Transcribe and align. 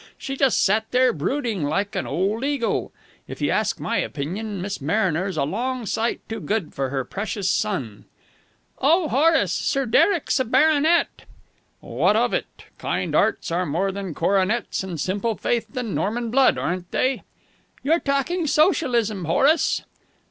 She 0.17 0.35
just 0.35 0.65
sat 0.65 0.89
there 0.89 1.13
brooding 1.13 1.63
like 1.63 1.95
an 1.95 2.07
old 2.07 2.43
eagle. 2.43 2.91
If 3.27 3.39
you 3.39 3.51
ask 3.51 3.79
my 3.79 3.97
opinion, 3.97 4.59
Miss 4.59 4.81
Mariner's 4.81 5.37
a 5.37 5.43
long 5.43 5.85
sight 5.85 6.21
too 6.27 6.39
good 6.39 6.73
for 6.73 6.89
her 6.89 7.05
precious 7.05 7.47
son!" 7.47 8.05
"Oh, 8.79 9.03
but 9.03 9.09
Horace! 9.09 9.51
Sir 9.51 9.85
Derek's 9.85 10.39
a 10.39 10.45
baronet!" 10.45 11.25
"What 11.81 12.15
of 12.15 12.33
it? 12.33 12.47
Kind 12.79 13.13
'earts 13.13 13.51
are 13.51 13.67
more 13.67 13.91
than 13.91 14.15
coronets 14.15 14.83
and 14.83 14.99
simple 14.99 15.35
faith 15.35 15.67
than 15.71 15.93
Norman 15.93 16.31
blood, 16.31 16.57
aren't 16.57 16.89
they?" 16.89 17.21
"You're 17.83 17.99
talking 17.99 18.47
Socialism, 18.47 19.25
Horace." 19.25 19.83